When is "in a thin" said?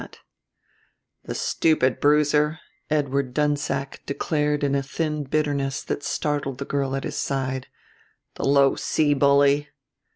4.63-5.25